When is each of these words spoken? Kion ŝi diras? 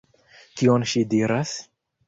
Kion 0.61 0.87
ŝi 0.93 1.05
diras? 1.13 1.55